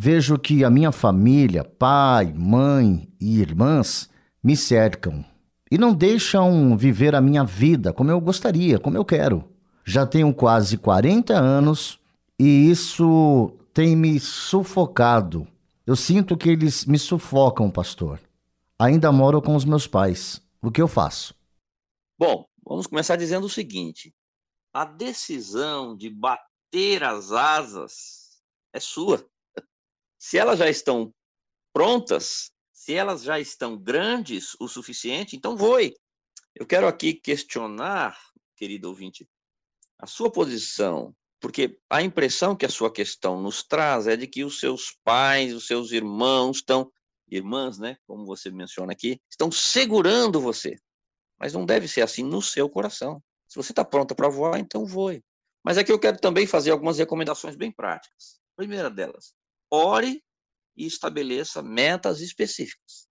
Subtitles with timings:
[0.00, 4.08] vejo que a minha família, pai, mãe e irmãs,
[4.40, 5.24] me cercam
[5.68, 9.44] e não deixam viver a minha vida como eu gostaria, como eu quero.
[9.84, 11.98] Já tenho quase 40 anos
[12.38, 15.48] e isso tem me sufocado.
[15.84, 18.20] Eu sinto que eles me sufocam, pastor.
[18.78, 20.40] Ainda moro com os meus pais.
[20.62, 21.34] O que eu faço?
[22.16, 24.14] Bom, vamos começar dizendo o seguinte:
[24.72, 28.40] a decisão de bater as asas
[28.72, 29.26] é sua.
[30.18, 31.14] Se elas já estão
[31.72, 35.94] prontas, se elas já estão grandes o suficiente, então voe.
[36.54, 38.18] Eu quero aqui questionar,
[38.56, 39.28] querido ouvinte,
[39.98, 44.44] a sua posição, porque a impressão que a sua questão nos traz é de que
[44.44, 46.90] os seus pais, os seus irmãos estão,
[47.30, 50.76] irmãs, né, como você menciona aqui, estão segurando você.
[51.38, 53.22] Mas não deve ser assim no seu coração.
[53.46, 55.22] Se você está pronta para voar, então voe.
[55.62, 58.40] Mas aqui eu quero também fazer algumas recomendações bem práticas.
[58.56, 59.34] primeira delas,
[59.70, 60.22] ore
[60.76, 63.08] e estabeleça metas específicas.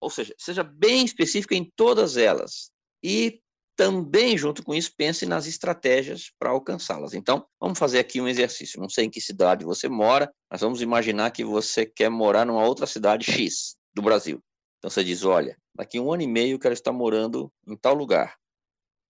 [0.00, 2.70] Ou seja, seja bem específico em todas elas.
[3.02, 3.40] E
[3.76, 7.14] também, junto com isso, pense nas estratégias para alcançá-las.
[7.14, 8.80] Então, vamos fazer aqui um exercício.
[8.80, 12.64] Não sei em que cidade você mora, mas vamos imaginar que você quer morar numa
[12.64, 14.40] outra cidade X do Brasil.
[14.78, 17.94] Então, você diz: olha, daqui um ano e meio eu quero estar morando em tal
[17.94, 18.36] lugar.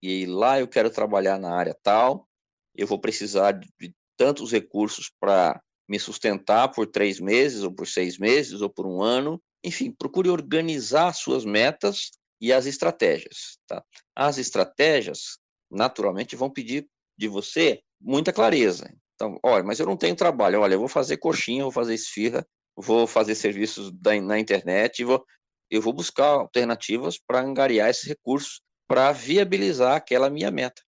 [0.03, 2.28] E lá eu quero trabalhar na área tal,
[2.75, 8.19] eu vou precisar de tantos recursos para me sustentar por três meses, ou por seis
[8.19, 9.41] meses, ou por um ano.
[9.62, 13.59] Enfim, procure organizar suas metas e as estratégias.
[13.67, 13.83] Tá?
[14.15, 15.39] As estratégias,
[15.71, 16.87] naturalmente, vão pedir
[17.17, 18.93] de você muita clareza.
[19.15, 20.61] Então, olha, mas eu não tenho trabalho.
[20.61, 22.47] Olha, eu vou fazer coxinha, vou fazer esfirra,
[22.77, 25.25] vou fazer serviços da, na internet, vou,
[25.71, 30.83] eu vou buscar alternativas para angariar esses recursos para viabilizar aquela minha meta.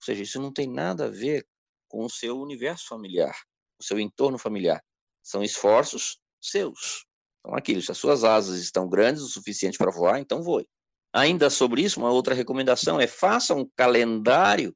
[0.00, 1.46] Ou seja, isso não tem nada a ver
[1.88, 3.36] com o seu universo familiar
[3.84, 4.82] seu entorno familiar.
[5.22, 7.04] São esforços seus.
[7.40, 10.66] Então, aquilo, se as suas asas estão grandes o suficiente para voar, então voe.
[11.12, 14.74] Ainda sobre isso, uma outra recomendação é faça um calendário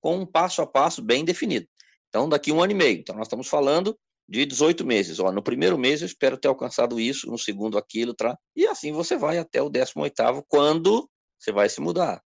[0.00, 1.66] com um passo a passo bem definido.
[2.08, 2.98] Então, daqui um ano e meio.
[2.98, 3.96] Então, nós estamos falando
[4.28, 5.18] de 18 meses.
[5.18, 8.38] Ó, no primeiro mês eu espero ter alcançado isso, no segundo aquilo, tá?
[8.54, 11.08] e assim você vai até o 18º, quando
[11.38, 12.22] você vai se mudar.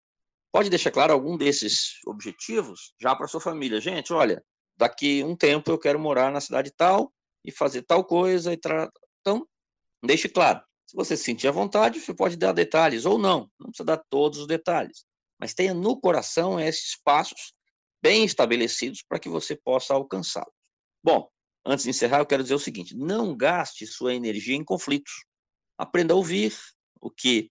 [0.52, 3.82] Pode deixar claro algum desses objetivos já para sua família.
[3.82, 4.44] Gente, olha,
[4.78, 7.14] daqui um tempo eu quero morar na cidade tal
[7.44, 8.92] e fazer tal coisa e tra...
[9.22, 9.48] então
[10.04, 10.62] deixe claro.
[10.86, 13.98] Se você se sentir à vontade, você pode dar detalhes ou não, não precisa dar
[14.10, 15.06] todos os detalhes,
[15.40, 17.54] mas tenha no coração esses passos
[18.02, 20.54] bem estabelecidos para que você possa alcançá-los.
[21.04, 21.30] Bom,
[21.66, 25.26] antes de encerrar, eu quero dizer o seguinte: não gaste sua energia em conflitos.
[25.78, 26.56] Aprenda a ouvir
[27.02, 27.50] o que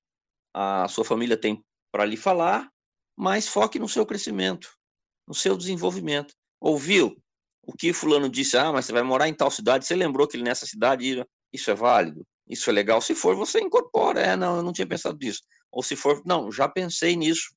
[0.55, 2.71] a sua família tem para lhe falar,
[3.17, 4.71] mas foque no seu crescimento,
[5.27, 7.17] no seu desenvolvimento ouviu
[7.65, 10.37] o que fulano disse, ah, mas você vai morar em tal cidade, você lembrou que
[10.37, 13.01] ele nessa cidade, isso é válido, isso é legal.
[13.01, 15.43] Se for, você incorpora, é, não, eu não tinha pensado nisso.
[15.71, 17.55] Ou se for, não, já pensei nisso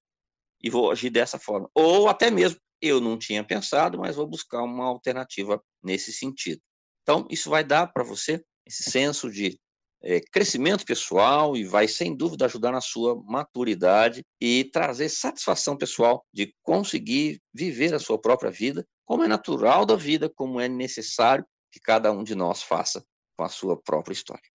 [0.61, 1.69] e vou agir dessa forma.
[1.73, 6.61] Ou até mesmo, eu não tinha pensado, mas vou buscar uma alternativa nesse sentido.
[7.01, 9.59] Então, isso vai dar para você esse senso de
[10.03, 16.23] é, crescimento pessoal e vai, sem dúvida, ajudar na sua maturidade e trazer satisfação pessoal
[16.31, 21.45] de conseguir viver a sua própria vida como é natural da vida, como é necessário
[21.71, 23.05] que cada um de nós faça
[23.37, 24.54] com a sua própria história.